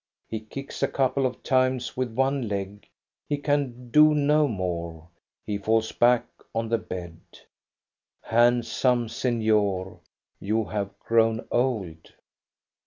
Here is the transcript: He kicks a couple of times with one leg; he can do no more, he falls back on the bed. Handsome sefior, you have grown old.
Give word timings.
He 0.27 0.39
kicks 0.39 0.81
a 0.81 0.87
couple 0.87 1.27
of 1.27 1.43
times 1.43 1.95
with 1.95 2.09
one 2.11 2.47
leg; 2.47 2.87
he 3.29 3.37
can 3.37 3.91
do 3.91 4.15
no 4.15 4.47
more, 4.47 5.07
he 5.45 5.59
falls 5.59 5.91
back 5.91 6.25
on 6.55 6.69
the 6.69 6.79
bed. 6.79 7.19
Handsome 8.23 9.05
sefior, 9.09 9.99
you 10.39 10.63
have 10.63 10.97
grown 11.01 11.47
old. 11.51 12.13